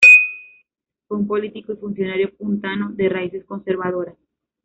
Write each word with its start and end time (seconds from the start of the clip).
Fue 1.07 1.15
un 1.15 1.27
político 1.27 1.73
y 1.73 1.75
funcionario 1.75 2.35
puntano, 2.35 2.89
de 2.91 3.07
raíces 3.07 3.45
conservadoras. 3.45 4.15